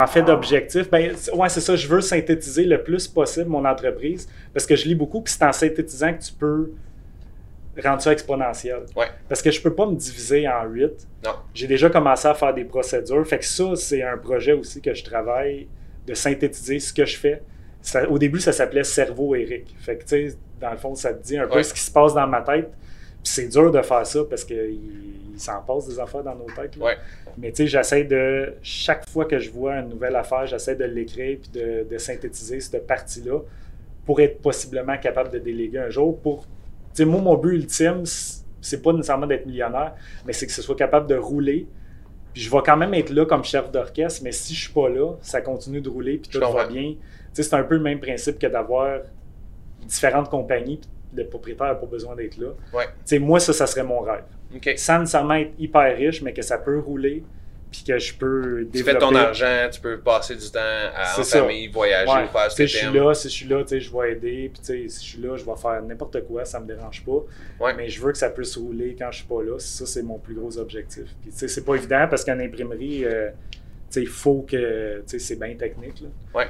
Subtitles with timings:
[0.00, 4.28] En fait, d'objectif, ben, ouais, c'est ça, je veux synthétiser le plus possible mon entreprise
[4.52, 6.72] parce que je lis beaucoup, puis c'est en synthétisant que tu peux
[7.82, 8.80] rendre ça exponentiel.
[8.96, 9.06] Ouais.
[9.28, 11.06] Parce que je peux pas me diviser en huit.
[11.24, 11.32] Non.
[11.54, 13.26] J'ai déjà commencé à faire des procédures.
[13.26, 15.68] Fait que ça, c'est un projet aussi que je travaille
[16.06, 17.42] de synthétiser ce que je fais.
[17.80, 19.74] Ça- au début, ça s'appelait Cerveau Eric.
[19.78, 21.62] Fait que, tu sais, dans le fond, ça te dit un peu Ouais.
[21.62, 22.68] ce qui se passe dans ma tête.
[23.22, 25.03] Puis c'est dur de faire ça parce qu'il
[25.34, 26.76] il s'en passe des affaires dans nos têtes.
[26.76, 26.84] là.
[26.84, 26.96] Ouais.
[27.36, 30.84] Mais tu sais, j'essaie de, chaque fois que je vois une nouvelle affaire, j'essaie de
[30.84, 33.40] l'écrire puis de, de synthétiser cette partie-là
[34.06, 36.18] pour être possiblement capable de déléguer un jour.
[36.20, 36.48] Pour, tu
[36.94, 38.04] sais, moi, mon but ultime,
[38.60, 39.94] c'est pas nécessairement d'être millionnaire,
[40.26, 41.66] mais c'est que ce soit capable de rouler.
[42.32, 44.88] Puis je vais quand même être là comme chef d'orchestre, mais si je suis pas
[44.88, 46.94] là, ça continue de rouler puis tout va bien.
[46.94, 46.98] Tu
[47.32, 49.00] sais, c'est un peu le même principe que d'avoir
[49.86, 50.80] différentes compagnies
[51.16, 52.48] le propriétaire n'a pas besoin d'être là.
[52.72, 52.86] Ouais.
[52.86, 54.24] Tu sais, moi, ça, ça serait mon rêve
[54.56, 54.72] OK.
[54.76, 57.22] sans nécessairement être hyper riche, mais que ça peut rouler,
[57.72, 58.92] puis que je peux Tu développer.
[58.92, 62.26] fais ton argent, tu peux passer du temps à, en famille, voyager Ouais.
[62.28, 64.12] faire Tu ce que je suis là, si je suis là, tu sais, je vais
[64.12, 66.66] aider, puis tu sais, si je suis là, je vais faire n'importe quoi, ça me
[66.66, 67.24] dérange pas.
[67.64, 67.74] Ouais.
[67.76, 69.58] Mais je veux que ça puisse rouler quand je suis pas là.
[69.58, 71.04] Ça, c'est mon plus gros objectif.
[71.22, 73.58] Puis tu sais, c'est pas évident parce qu'en imprimerie, euh, tu
[73.90, 76.00] sais, il faut que, tu sais, c'est bien technique.
[76.00, 76.08] Là.
[76.34, 76.46] Ouais.